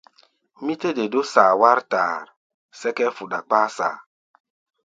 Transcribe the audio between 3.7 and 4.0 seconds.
saa.